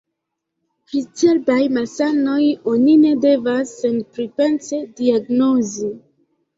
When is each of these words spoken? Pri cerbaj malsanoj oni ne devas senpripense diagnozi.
Pri 0.87 1.01
cerbaj 1.21 1.57
malsanoj 1.75 2.41
oni 2.73 2.97
ne 3.05 3.13
devas 3.29 3.77
senpripense 3.85 4.85
diagnozi. 5.01 5.97